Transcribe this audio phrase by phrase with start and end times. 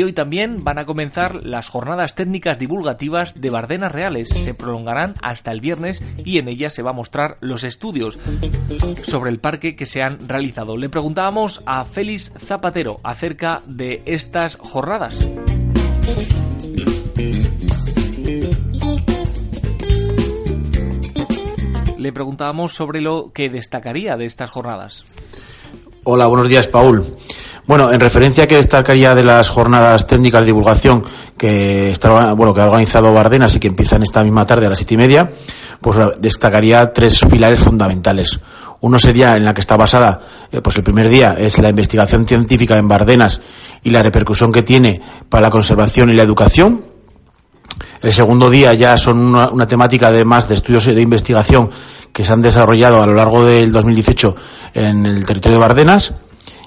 [0.00, 4.30] Y hoy también van a comenzar las jornadas técnicas divulgativas de Bardenas Reales.
[4.30, 8.18] Se prolongarán hasta el viernes y en ellas se va a mostrar los estudios
[9.02, 10.78] sobre el parque que se han realizado.
[10.78, 15.18] Le preguntábamos a Félix Zapatero acerca de estas jornadas.
[21.98, 25.04] Le preguntábamos sobre lo que destacaría de estas jornadas.
[26.02, 27.04] Hola, buenos días, Paul.
[27.66, 31.04] Bueno, en referencia a que destacaría de las jornadas técnicas de divulgación
[31.36, 34.78] que está, bueno, que ha organizado Bardenas y que empiezan esta misma tarde a las
[34.78, 35.30] siete y media,
[35.78, 38.40] pues destacaría tres pilares fundamentales.
[38.80, 42.26] Uno sería en la que está basada, eh, pues el primer día es la investigación
[42.26, 43.42] científica en Bardenas
[43.82, 46.89] y la repercusión que tiene para la conservación y la educación.
[48.02, 51.70] El segundo día ya son una, una temática además de estudios de investigación
[52.12, 54.36] que se han desarrollado a lo largo del 2018
[54.74, 56.14] en el territorio de Bardenas.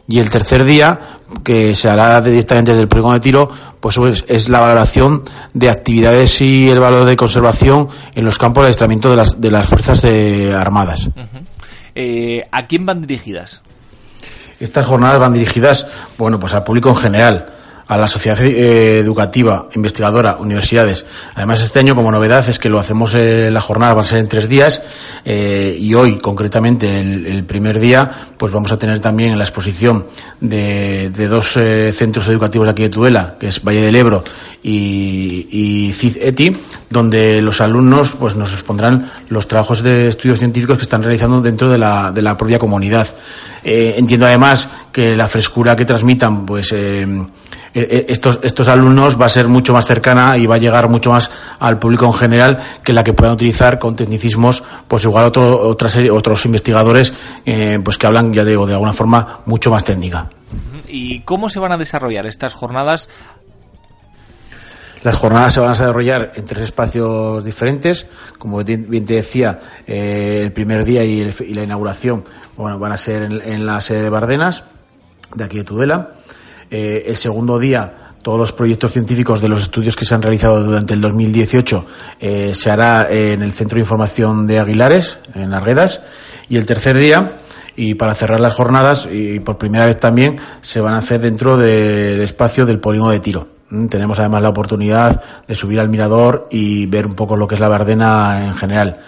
[0.06, 1.00] Y el tercer día,
[1.46, 3.98] que se hará directamente desde el polígono de tiro, pues
[4.28, 5.24] es, la valoración
[5.54, 9.50] de actividades y el valor de conservación en los campos de adiestramiento de las, de
[9.50, 11.10] las Fuerzas de Armadas.
[11.96, 13.62] eh, ¿A quién van dirigidas?
[14.60, 15.88] Estas jornadas van dirigidas,
[16.18, 17.54] bueno, pues al público en general
[17.88, 21.06] a la sociedad eh, educativa, investigadora, universidades.
[21.36, 24.20] Además, este año, como novedad, es que lo hacemos, eh, la jornada va a ser
[24.20, 24.82] en tres días,
[25.26, 30.06] eh, y hoy, concretamente, el, primer día, pues vamos a tener también la exposición
[30.40, 34.24] de, de dos centros educativos de aquí de Tudela, que es Valle del Ebro
[34.64, 36.58] y, y CID ETI,
[36.90, 41.70] donde los alumnos, pues nos expondrán los trabajos de estudios científicos que están realizando dentro
[41.70, 43.08] de la, de la propia comunidad.
[43.66, 46.74] Entiendo además que la frescura que transmitan, pues,
[47.74, 51.32] estos, estos alumnos va a ser mucho más cercana y va a llegar mucho más
[51.60, 55.90] al público en general que la que puedan utilizar con tecnicismos, pues igual otro, otra
[55.90, 57.14] serie, otros investigadores,
[57.46, 60.30] eh, pues que hablan, ya digo, de alguna forma mucho más técnica.
[60.88, 63.10] ¿Y cómo se van a desarrollar estas jornadas?
[65.04, 68.06] Las jornadas se van a desarrollar en tres espacios diferentes.
[68.38, 72.24] Como bien te decía, eh, el primer día y, el, y, la inauguración
[72.56, 74.64] bueno, van a ser en, en, la sede de Bardenas,
[75.36, 76.12] de aquí de Tudela.
[76.76, 80.64] Eh, el segundo día, todos los proyectos científicos de los estudios que se han realizado
[80.64, 81.86] durante el 2018
[82.20, 86.02] eh, se hará en el Centro de Información de Aguilares, en Arguedas.
[86.50, 87.34] Y el tercer día,
[87.76, 91.58] y para cerrar las jornadas, y por primera vez también, se van a hacer dentro
[91.58, 93.48] del espacio del polígono de tiro.
[93.90, 97.62] Tenemos además la oportunidad de subir al mirador y ver un poco lo que es
[97.62, 99.00] la Bardena en general.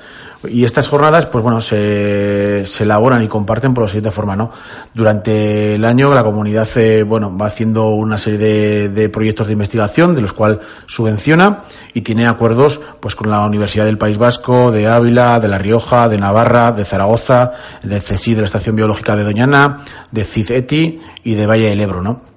[0.49, 4.51] Y estas jornadas, pues bueno, se, se elaboran y comparten por la siguiente forma, ¿no?
[4.93, 9.53] Durante el año la comunidad, eh, bueno, va haciendo una serie de, de, proyectos de
[9.53, 14.71] investigación de los cuales subvenciona y tiene acuerdos, pues con la Universidad del País Vasco,
[14.71, 19.15] de Ávila, de La Rioja, de Navarra, de Zaragoza, de CSI, de la Estación Biológica
[19.15, 19.79] de Doñana,
[20.11, 22.34] de CID-ETI y de Valle del Ebro, ¿no?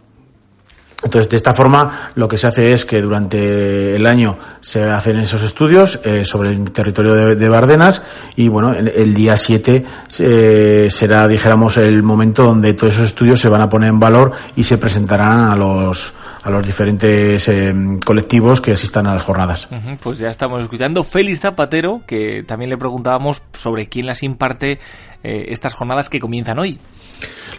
[1.02, 5.18] Entonces, de esta forma, lo que se hace es que durante el año se hacen
[5.18, 8.02] esos estudios eh, sobre el territorio de, de, Bardenas
[8.34, 9.84] y, bueno, el, el día 7
[10.18, 14.32] eh, será, dijéramos, el momento donde todos esos estudios se van a poner en valor
[14.56, 19.68] y se presentarán a los a los diferentes eh, colectivos que asistan a las jornadas.
[20.02, 24.78] Pues ya estamos escuchando Félix Zapatero, que también le preguntábamos sobre quién las imparte
[25.22, 26.78] eh, estas jornadas que comienzan hoy.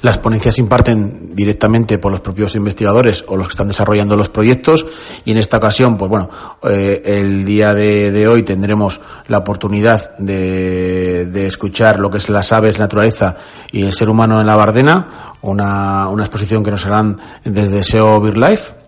[0.01, 4.29] Las ponencias se imparten directamente por los propios investigadores o los que están desarrollando los
[4.29, 4.85] proyectos.
[5.25, 6.29] Y en esta ocasión, pues bueno,
[6.63, 12.79] eh, el día de, hoy tendremos la oportunidad de, escuchar lo que es las aves,
[12.79, 13.35] naturaleza
[13.71, 18.19] y el ser humano en la Bardena, una, una exposición que nos harán desde SEO
[18.19, 18.78] BirdLife,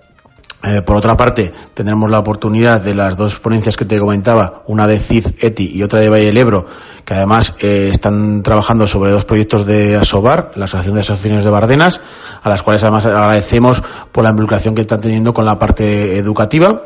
[0.64, 4.86] eh, por otra parte, tendremos la oportunidad de las dos ponencias que te comentaba, una
[4.86, 6.68] de CID ETI y otra de Valle del Ebro,
[7.04, 11.50] que además eh, están trabajando sobre dos proyectos de ASOBAR, la Asociación de Asociaciones de
[11.50, 12.00] Bardenas,
[12.44, 16.84] a las cuales además agradecemos por la involucración que están teniendo con la parte educativa.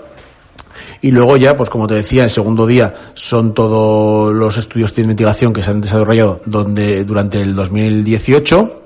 [1.02, 5.02] Y luego ya, pues como te decía, el segundo día son todos los estudios de
[5.02, 8.85] investigación que se han desarrollado donde, durante el 2018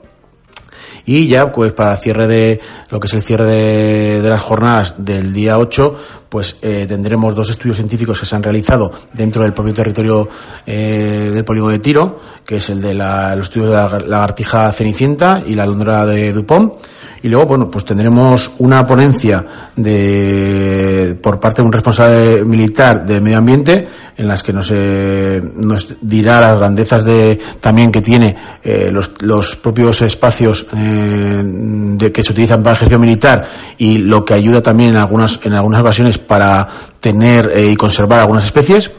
[1.06, 4.96] y ya, pues para cierre de lo que es el cierre de, de las jornadas
[4.98, 5.96] del día 8,
[6.30, 10.28] pues eh, tendremos dos estudios científicos que se han realizado dentro del propio territorio
[10.66, 14.72] eh, del polígono de tiro, que es el de la, los estudios de la lagartija
[14.72, 16.74] cenicienta y la alondra de Dupont.
[17.22, 19.46] Y luego, bueno, pues tendremos una ponencia
[19.76, 25.42] de, por parte de un responsable militar de medio ambiente, en las que nos, eh,
[25.56, 32.12] nos dirá las grandezas de, también que tiene eh, los, los propios espacios eh, de,
[32.12, 33.48] que se utilizan para el ejercicio militar
[33.78, 36.68] y lo que ayuda también en algunas, en algunas ocasiones para
[37.00, 38.92] tener eh, y conservar algunas especies.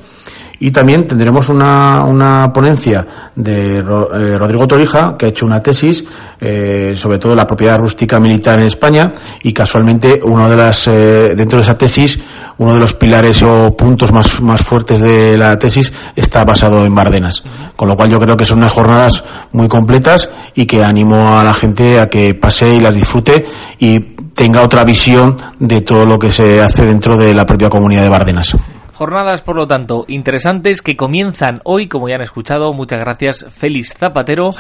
[0.62, 6.05] Y también tendremos una, una ponencia de eh, Rodrigo Torija, que ha hecho una tesis
[6.39, 9.12] eh, sobre todo la propiedad rústica militar en España
[9.43, 12.19] y casualmente uno de las eh, dentro de esa tesis
[12.59, 16.95] uno de los pilares o puntos más, más fuertes de la tesis está basado en
[16.95, 17.43] Bardenas.
[17.75, 21.43] Con lo cual yo creo que son unas jornadas muy completas y que animo a
[21.43, 23.47] la gente a que pase y las disfrute
[23.79, 23.99] y
[24.35, 28.09] tenga otra visión de todo lo que se hace dentro de la propia comunidad de
[28.11, 28.57] Bardenas.
[29.00, 32.75] Jornadas, por lo tanto, interesantes que comienzan hoy, como ya han escuchado.
[32.75, 34.52] Muchas gracias, Félix Zapatero.